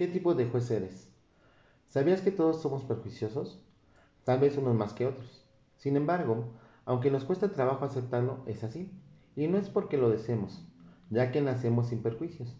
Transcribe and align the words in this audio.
¿Qué 0.00 0.08
tipo 0.08 0.34
de 0.34 0.46
juez 0.46 0.70
eres? 0.70 1.12
¿Sabías 1.88 2.22
que 2.22 2.30
todos 2.30 2.62
somos 2.62 2.84
perjuiciosos? 2.84 3.62
Tal 4.24 4.40
vez 4.40 4.56
unos 4.56 4.74
más 4.74 4.94
que 4.94 5.04
otros. 5.04 5.44
Sin 5.76 5.94
embargo, 5.94 6.54
aunque 6.86 7.10
nos 7.10 7.24
cuesta 7.24 7.52
trabajo 7.52 7.84
aceptarlo, 7.84 8.38
es 8.46 8.64
así. 8.64 8.90
Y 9.36 9.46
no 9.46 9.58
es 9.58 9.68
porque 9.68 9.98
lo 9.98 10.08
deseemos, 10.08 10.66
ya 11.10 11.30
que 11.30 11.42
nacemos 11.42 11.88
sin 11.88 12.02
perjuicios. 12.02 12.56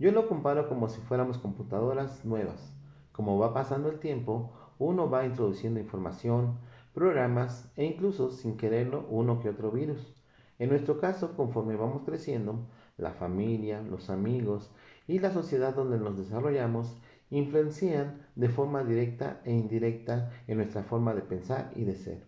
Yo 0.00 0.10
lo 0.10 0.26
comparo 0.26 0.68
como 0.68 0.88
si 0.88 1.00
fuéramos 1.02 1.38
computadoras 1.38 2.24
nuevas. 2.24 2.74
Como 3.12 3.38
va 3.38 3.54
pasando 3.54 3.88
el 3.88 4.00
tiempo, 4.00 4.52
uno 4.80 5.08
va 5.08 5.24
introduciendo 5.24 5.78
información, 5.78 6.58
programas 6.94 7.70
e 7.76 7.84
incluso 7.84 8.32
sin 8.32 8.56
quererlo 8.56 9.06
uno 9.08 9.38
que 9.38 9.50
otro 9.50 9.70
virus. 9.70 10.20
En 10.62 10.68
nuestro 10.68 11.00
caso, 11.00 11.34
conforme 11.34 11.74
vamos 11.74 12.02
creciendo, 12.04 12.68
la 12.96 13.10
familia, 13.10 13.82
los 13.82 14.10
amigos 14.10 14.70
y 15.08 15.18
la 15.18 15.32
sociedad 15.32 15.74
donde 15.74 15.98
nos 15.98 16.16
desarrollamos 16.16 16.96
influencian 17.30 18.28
de 18.36 18.48
forma 18.48 18.84
directa 18.84 19.40
e 19.44 19.50
indirecta 19.50 20.30
en 20.46 20.58
nuestra 20.58 20.84
forma 20.84 21.14
de 21.14 21.22
pensar 21.22 21.72
y 21.74 21.82
de 21.82 21.96
ser. 21.96 22.26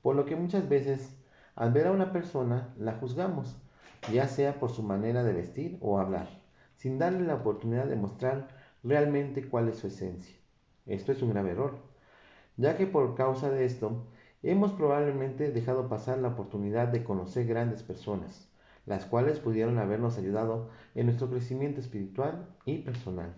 Por 0.00 0.14
lo 0.14 0.26
que 0.26 0.36
muchas 0.36 0.68
veces 0.68 1.18
al 1.56 1.72
ver 1.72 1.88
a 1.88 1.90
una 1.90 2.12
persona 2.12 2.72
la 2.78 2.98
juzgamos, 3.00 3.56
ya 4.12 4.28
sea 4.28 4.60
por 4.60 4.70
su 4.70 4.84
manera 4.84 5.24
de 5.24 5.32
vestir 5.32 5.76
o 5.80 5.98
hablar, 5.98 6.28
sin 6.76 7.00
darle 7.00 7.26
la 7.26 7.34
oportunidad 7.34 7.86
de 7.86 7.96
mostrar 7.96 8.46
realmente 8.84 9.48
cuál 9.48 9.68
es 9.70 9.78
su 9.78 9.88
esencia. 9.88 10.36
Esto 10.86 11.10
es 11.10 11.20
un 11.20 11.30
grave 11.30 11.50
error, 11.50 11.78
ya 12.56 12.76
que 12.76 12.86
por 12.86 13.16
causa 13.16 13.50
de 13.50 13.64
esto 13.64 14.06
hemos 14.50 14.72
probablemente 14.72 15.50
dejado 15.50 15.88
pasar 15.88 16.18
la 16.18 16.28
oportunidad 16.28 16.88
de 16.88 17.02
conocer 17.02 17.46
grandes 17.46 17.82
personas, 17.82 18.48
las 18.86 19.04
cuales 19.04 19.40
pudieron 19.40 19.78
habernos 19.78 20.18
ayudado 20.18 20.68
en 20.94 21.06
nuestro 21.06 21.28
crecimiento 21.28 21.80
espiritual 21.80 22.46
y 22.64 22.78
personal. 22.78 23.34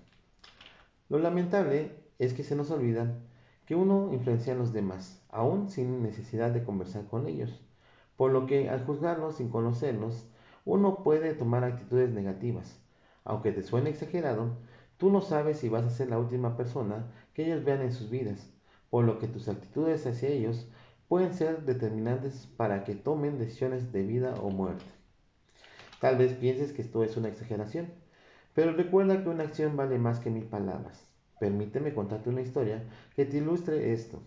Lo 1.08 1.18
lamentable 1.18 1.92
es 2.18 2.34
que 2.34 2.44
se 2.44 2.54
nos 2.54 2.70
olvida 2.70 3.14
que 3.64 3.74
uno 3.74 4.10
influencia 4.12 4.52
a 4.52 4.56
los 4.56 4.74
demás, 4.74 5.22
aún 5.30 5.70
sin 5.70 6.02
necesidad 6.02 6.50
de 6.50 6.62
conversar 6.62 7.06
con 7.06 7.26
ellos, 7.26 7.58
por 8.16 8.30
lo 8.30 8.46
que 8.46 8.68
al 8.68 8.84
juzgarlos 8.84 9.36
sin 9.36 9.48
conocerlos, 9.48 10.26
uno 10.66 11.02
puede 11.02 11.32
tomar 11.32 11.64
actitudes 11.64 12.10
negativas. 12.10 12.78
Aunque 13.24 13.52
te 13.52 13.62
suene 13.62 13.90
exagerado, 13.90 14.58
tú 14.98 15.10
no 15.10 15.22
sabes 15.22 15.58
si 15.58 15.70
vas 15.70 15.84
a 15.84 15.90
ser 15.90 16.10
la 16.10 16.18
última 16.18 16.56
persona 16.56 17.06
que 17.32 17.46
ellos 17.46 17.64
vean 17.64 17.80
en 17.80 17.92
sus 17.92 18.10
vidas, 18.10 18.50
por 18.90 19.04
lo 19.04 19.18
que 19.18 19.28
tus 19.28 19.48
actitudes 19.48 20.06
hacia 20.06 20.28
ellos 20.28 20.68
pueden 21.08 21.34
ser 21.34 21.64
determinantes 21.64 22.48
para 22.56 22.84
que 22.84 22.94
tomen 22.94 23.38
decisiones 23.38 23.92
de 23.92 24.02
vida 24.02 24.34
o 24.42 24.50
muerte. 24.50 24.84
Tal 26.00 26.16
vez 26.16 26.34
pienses 26.34 26.72
que 26.72 26.82
esto 26.82 27.02
es 27.02 27.16
una 27.16 27.28
exageración, 27.28 27.88
pero 28.54 28.72
recuerda 28.72 29.22
que 29.22 29.28
una 29.28 29.44
acción 29.44 29.76
vale 29.76 29.98
más 29.98 30.20
que 30.20 30.30
mil 30.30 30.44
palabras. 30.44 31.08
Permíteme 31.40 31.94
contarte 31.94 32.28
una 32.28 32.42
historia 32.42 32.84
que 33.16 33.24
te 33.24 33.38
ilustre 33.38 33.92
esto. 33.92 34.20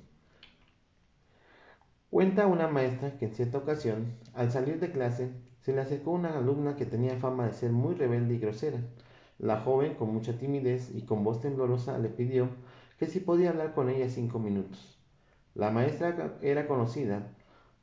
Cuenta 2.10 2.48
una 2.48 2.68
maestra 2.68 3.18
que 3.18 3.26
en 3.26 3.36
cierta 3.36 3.60
ocasión, 3.60 4.18
al 4.34 4.52
salir 4.52 4.80
de 4.80 4.92
clase, 4.92 5.32
se 5.62 5.74
le 5.74 5.82
acercó 5.82 6.12
una 6.12 6.38
alumna 6.38 6.76
que 6.76 6.86
tenía 6.86 7.18
fama 7.18 7.46
de 7.46 7.54
ser 7.54 7.72
muy 7.72 7.94
rebelde 7.94 8.34
y 8.34 8.40
grosera. 8.40 8.80
La 9.38 9.62
joven, 9.62 9.96
con 9.96 10.12
mucha 10.14 10.38
timidez 10.38 10.92
y 10.94 11.04
con 11.04 11.24
voz 11.24 11.40
temblorosa, 11.40 11.98
le 12.00 12.10
pidió 12.10 12.50
que 12.98 13.08
si 13.08 13.20
podía 13.20 13.52
hablar 13.52 13.74
con 13.74 13.90
ella 13.90 14.10
cinco 14.10 14.40
minutos. 14.40 15.01
La 15.54 15.70
maestra 15.70 16.38
era 16.42 16.68
conocida 16.68 17.28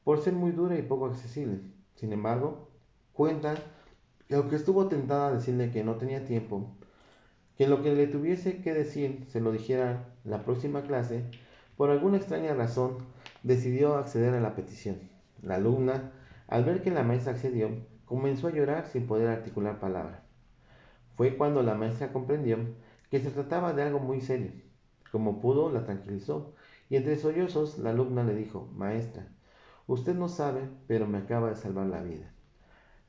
por 0.04 0.22
ser 0.22 0.32
muy 0.32 0.52
dura 0.52 0.78
y 0.78 0.82
poco 0.82 1.06
accesible. 1.06 1.60
Sin 1.94 2.12
embargo, 2.12 2.70
cuenta 3.12 3.54
y 4.28 4.34
aunque 4.34 4.56
estuvo 4.56 4.88
tentada 4.88 5.28
a 5.28 5.32
decirle 5.32 5.70
que 5.70 5.84
no 5.84 5.96
tenía 5.96 6.24
tiempo, 6.24 6.76
que 7.56 7.66
lo 7.66 7.82
que 7.82 7.94
le 7.94 8.06
tuviese 8.06 8.60
que 8.60 8.74
decir 8.74 9.26
se 9.28 9.40
lo 9.40 9.52
dijera 9.52 10.14
la 10.24 10.44
próxima 10.44 10.82
clase, 10.82 11.24
por 11.76 11.90
alguna 11.90 12.18
extraña 12.18 12.54
razón 12.54 12.98
decidió 13.42 13.96
acceder 13.96 14.34
a 14.34 14.40
la 14.40 14.54
petición. 14.54 14.98
La 15.42 15.56
alumna, 15.56 16.12
al 16.46 16.64
ver 16.64 16.82
que 16.82 16.90
la 16.90 17.04
maestra 17.04 17.32
accedió, 17.32 17.70
comenzó 18.04 18.48
a 18.48 18.52
llorar 18.52 18.86
sin 18.86 19.06
poder 19.06 19.28
articular 19.28 19.80
palabra. 19.80 20.24
Fue 21.16 21.36
cuando 21.36 21.62
la 21.62 21.74
maestra 21.74 22.12
comprendió 22.12 22.58
que 23.10 23.20
se 23.20 23.30
trataba 23.30 23.72
de 23.72 23.82
algo 23.82 23.98
muy 23.98 24.20
serio. 24.20 24.52
Como 25.10 25.40
pudo, 25.40 25.70
la 25.70 25.84
tranquilizó, 25.84 26.54
y 26.90 26.96
entre 26.96 27.16
sollozos 27.16 27.78
la 27.78 27.90
alumna 27.90 28.24
le 28.24 28.34
dijo, 28.34 28.70
Maestra, 28.74 29.28
usted 29.86 30.14
no 30.14 30.28
sabe, 30.28 30.68
pero 30.86 31.06
me 31.06 31.18
acaba 31.18 31.50
de 31.50 31.56
salvar 31.56 31.86
la 31.86 32.02
vida. 32.02 32.32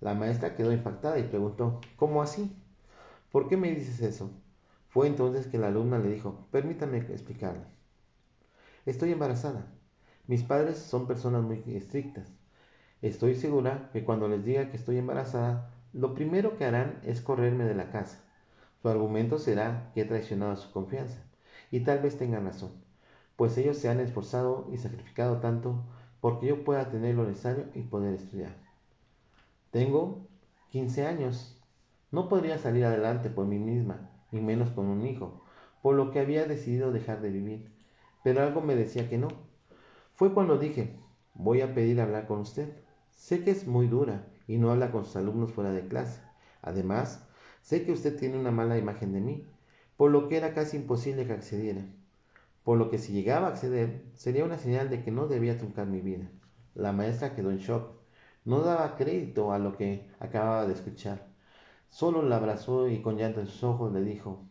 La 0.01 0.13
maestra 0.13 0.55
quedó 0.55 0.71
impactada 0.71 1.19
y 1.19 1.23
preguntó, 1.23 1.81
¿cómo 1.95 2.21
así? 2.21 2.55
¿Por 3.31 3.47
qué 3.47 3.57
me 3.57 3.69
dices 3.69 4.01
eso? 4.01 4.31
Fue 4.87 5.07
entonces 5.07 5.47
que 5.47 5.57
la 5.57 5.67
alumna 5.67 5.99
le 5.99 6.09
dijo, 6.09 6.47
permítame 6.51 6.97
explicarle. 6.97 7.65
Estoy 8.85 9.11
embarazada. 9.11 9.67
Mis 10.25 10.43
padres 10.43 10.77
son 10.77 11.05
personas 11.05 11.43
muy 11.43 11.63
estrictas. 11.67 12.31
Estoy 13.01 13.35
segura 13.35 13.89
que 13.93 14.03
cuando 14.03 14.27
les 14.27 14.43
diga 14.43 14.69
que 14.69 14.77
estoy 14.77 14.97
embarazada, 14.97 15.73
lo 15.93 16.13
primero 16.13 16.57
que 16.57 16.65
harán 16.65 16.99
es 17.03 17.21
correrme 17.21 17.65
de 17.65 17.75
la 17.75 17.91
casa. 17.91 18.23
Su 18.81 18.89
argumento 18.89 19.37
será 19.37 19.91
que 19.93 20.01
he 20.01 20.05
traicionado 20.05 20.55
su 20.55 20.71
confianza. 20.71 21.23
Y 21.71 21.81
tal 21.81 21.99
vez 21.99 22.17
tengan 22.17 22.45
razón, 22.45 22.71
pues 23.39 23.57
ellos 23.57 23.77
se 23.77 23.87
han 23.87 24.01
esforzado 24.01 24.67
y 24.69 24.75
sacrificado 24.75 25.37
tanto 25.37 25.81
porque 26.19 26.47
yo 26.47 26.65
pueda 26.65 26.89
tener 26.89 27.15
lo 27.15 27.23
necesario 27.25 27.67
y 27.73 27.83
poder 27.83 28.15
estudiar. 28.15 28.53
Tengo 29.71 30.27
15 30.71 31.05
años. 31.05 31.57
No 32.11 32.27
podría 32.27 32.57
salir 32.57 32.83
adelante 32.83 33.29
por 33.29 33.45
mí 33.45 33.57
misma, 33.57 34.11
ni 34.33 34.41
menos 34.41 34.71
con 34.71 34.87
un 34.87 35.05
hijo, 35.07 35.45
por 35.81 35.95
lo 35.95 36.11
que 36.11 36.19
había 36.19 36.43
decidido 36.47 36.91
dejar 36.91 37.21
de 37.21 37.29
vivir. 37.29 37.71
Pero 38.25 38.43
algo 38.43 38.59
me 38.59 38.75
decía 38.75 39.07
que 39.07 39.17
no. 39.17 39.29
Fue 40.15 40.33
cuando 40.33 40.57
dije, 40.57 40.99
voy 41.33 41.61
a 41.61 41.73
pedir 41.73 42.01
hablar 42.01 42.27
con 42.27 42.39
usted. 42.39 42.83
Sé 43.11 43.45
que 43.45 43.51
es 43.51 43.67
muy 43.67 43.87
dura 43.87 44.27
y 44.47 44.57
no 44.57 44.69
habla 44.69 44.91
con 44.91 45.05
sus 45.05 45.15
alumnos 45.15 45.53
fuera 45.53 45.71
de 45.71 45.87
clase. 45.87 46.19
Además, 46.61 47.25
sé 47.61 47.85
que 47.85 47.93
usted 47.93 48.19
tiene 48.19 48.37
una 48.37 48.51
mala 48.51 48.77
imagen 48.77 49.13
de 49.13 49.21
mí, 49.21 49.47
por 49.95 50.11
lo 50.11 50.27
que 50.27 50.35
era 50.35 50.53
casi 50.53 50.75
imposible 50.75 51.25
que 51.25 51.31
accediera. 51.31 51.85
Por 52.69 52.77
lo 52.77 52.91
que 52.91 52.99
si 52.99 53.13
llegaba 53.13 53.47
a 53.47 53.49
acceder, 53.49 54.03
sería 54.13 54.45
una 54.45 54.59
señal 54.59 54.91
de 54.91 55.01
que 55.01 55.09
no 55.09 55.25
debía 55.25 55.57
truncar 55.57 55.87
mi 55.87 56.01
vida. 56.01 56.29
La 56.75 56.91
maestra 56.91 57.33
quedó 57.33 57.49
en 57.49 57.57
shock 57.57 57.93
no 58.45 58.59
daba 58.59 58.95
crédito 58.95 59.51
a 59.51 59.57
lo 59.57 59.75
que 59.75 60.07
acababa 60.19 60.67
de 60.67 60.73
escuchar. 60.73 61.25
Solo 61.87 62.21
la 62.21 62.35
abrazó 62.35 62.87
y 62.87 63.01
con 63.01 63.17
llanto 63.17 63.39
en 63.39 63.47
sus 63.47 63.63
ojos 63.63 63.91
le 63.91 64.03
dijo, 64.03 64.45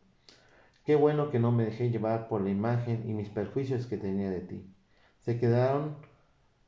Qué 0.85 0.97
bueno 0.97 1.31
que 1.31 1.39
no 1.39 1.53
me 1.53 1.65
dejé 1.65 1.91
llevar 1.91 2.27
por 2.27 2.41
la 2.41 2.51
imagen 2.51 3.09
y 3.09 3.13
mis 3.13 3.29
perjuicios 3.29 3.87
que 3.87 3.99
tenía 3.99 4.31
de 4.31 4.41
ti. 4.41 4.67
Se 5.21 5.39
quedaron 5.39 5.95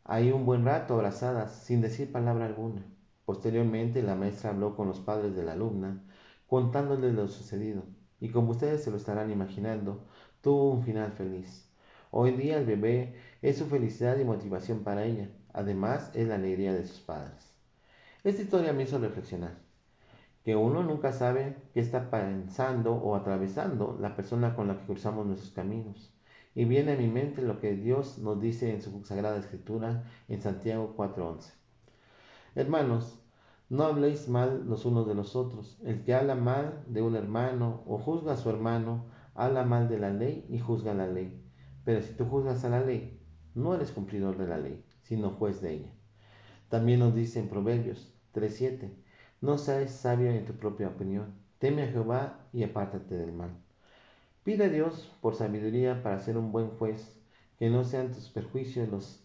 ahí 0.05 0.31
un 0.31 0.47
buen 0.47 0.65
rato 0.65 0.95
abrazadas, 0.95 1.65
sin 1.65 1.81
decir 1.81 2.13
palabra 2.13 2.47
alguna. 2.47 2.87
Posteriormente 3.25 4.05
la 4.05 4.15
maestra 4.15 4.51
habló 4.51 4.77
con 4.77 4.87
los 4.87 5.01
padres 5.01 5.35
de 5.35 5.43
la 5.43 5.55
alumna, 5.55 6.01
contándoles 6.47 7.13
lo 7.13 7.27
sucedido, 7.27 7.83
y 8.21 8.29
como 8.29 8.53
ustedes 8.53 8.85
se 8.85 8.93
lo 8.93 8.99
estarán 8.99 9.33
imaginando, 9.33 10.07
tuvo 10.43 10.71
un 10.73 10.83
final 10.83 11.13
feliz. 11.13 11.69
Hoy 12.11 12.33
día 12.33 12.59
el 12.59 12.67
bebé 12.67 13.15
es 13.43 13.59
su 13.59 13.67
felicidad 13.67 14.19
y 14.19 14.25
motivación 14.25 14.81
para 14.85 15.05
ella, 15.05 15.29
Además, 15.53 16.11
es 16.15 16.29
la 16.29 16.37
alegría 16.37 16.73
de 16.73 16.87
sus 16.87 17.01
padres. 17.01 17.53
Esta 18.23 18.43
historia 18.43 18.73
me 18.73 18.85
hizo 18.85 18.99
reflexionar 18.99 19.55
que 20.45 20.57
uno 20.57 20.83
nunca 20.83 21.13
sabe 21.13 21.57
qué 21.75 21.81
está 21.81 22.11
pensando 22.11 22.95
o 22.95 23.15
atravesando 23.15 23.99
la 24.01 24.17
persona 24.17 24.55
con 24.55 24.69
la 24.69 24.79
que 24.79 24.87
cruzamos 24.87 25.27
nuestros 25.27 25.53
caminos. 25.53 26.13
Y 26.55 26.65
viene 26.65 26.93
a 26.93 26.97
mi 26.97 27.09
mente 27.09 27.43
lo 27.43 27.61
que 27.61 27.75
Dios 27.75 28.19
nos 28.19 28.41
dice 28.41 28.73
en 28.73 28.81
su 28.81 29.05
Sagrada 29.05 29.39
Escritura 29.39 30.05
en 30.29 30.41
Santiago 30.41 30.95
4:11. 30.97 31.53
Hermanos, 32.55 33.19
no 33.69 33.85
habléis 33.85 34.29
mal 34.29 34.67
los 34.67 34.85
unos 34.85 35.07
de 35.07 35.15
los 35.15 35.37
otros. 35.37 35.79
El 35.85 36.03
que 36.03 36.15
habla 36.15 36.35
mal 36.35 36.85
de 36.87 37.03
un 37.03 37.17
hermano 37.17 37.83
o 37.87 37.99
juzga 37.99 38.33
a 38.33 38.37
su 38.37 38.51
hermano, 38.51 39.05
habla 39.41 39.65
mal 39.65 39.89
de 39.89 39.99
la 39.99 40.11
ley 40.11 40.47
y 40.49 40.59
juzga 40.59 40.95
la 40.95 41.07
ley. 41.07 41.43
Pero 41.85 42.03
si 42.03 42.15
tú 42.15 42.25
juzgas 42.27 42.65
a 42.65 42.69
la 42.69 42.81
ley, 42.81 43.21
no 43.55 43.75
eres 43.75 43.91
cumplidor 43.93 44.37
de 44.39 44.47
la 44.47 44.59
ley 44.59 44.85
sino 45.11 45.31
juez 45.31 45.61
de 45.61 45.73
ella. 45.73 45.93
También 46.69 47.01
nos 47.01 47.17
dice 47.17 47.41
en 47.41 47.49
Proverbios 47.49 48.15
3.7, 48.33 48.93
no 49.41 49.59
seas 49.59 49.91
sabio 49.91 50.31
en 50.31 50.45
tu 50.45 50.53
propia 50.53 50.87
opinión, 50.87 51.35
teme 51.59 51.83
a 51.83 51.89
Jehová 51.89 52.47
y 52.53 52.63
apártate 52.63 53.17
del 53.17 53.33
mal. 53.33 53.51
Pide 54.45 54.67
a 54.67 54.69
Dios 54.69 55.11
por 55.21 55.35
sabiduría 55.35 56.05
para 56.05 56.21
ser 56.21 56.39
un 56.39 56.53
buen 56.53 56.69
juez, 56.71 57.21
que 57.59 57.71
no 57.71 57.83
sean 57.83 58.13
tus 58.13 58.29
perjuicios 58.29 58.89
los 58.89 59.25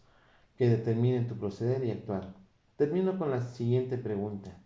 que 0.58 0.68
determinen 0.68 1.28
tu 1.28 1.36
proceder 1.36 1.86
y 1.86 1.92
actuar. 1.92 2.34
Termino 2.78 3.20
con 3.20 3.30
la 3.30 3.42
siguiente 3.42 4.00
pregunta. 4.00 4.58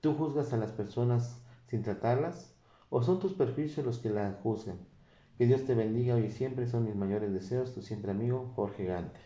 ¿Tú 0.00 0.14
juzgas 0.14 0.52
a 0.52 0.56
las 0.56 0.72
personas 0.72 1.40
sin 1.68 1.84
tratarlas? 1.84 2.55
¿O 2.90 3.00
son 3.00 3.20
tus 3.20 3.34
perjuicios 3.34 3.86
los 3.86 4.00
que 4.00 4.10
las 4.10 4.34
juzgan? 4.40 4.78
Que 5.38 5.46
Dios 5.46 5.64
te 5.64 5.74
bendiga 5.76 6.16
hoy 6.16 6.24
y 6.24 6.30
siempre 6.32 6.66
son 6.66 6.84
mis 6.86 6.96
mayores 6.96 7.32
deseos, 7.32 7.72
tu 7.72 7.80
siempre 7.80 8.10
amigo 8.10 8.52
Jorge 8.56 8.84
Gante. 8.86 9.20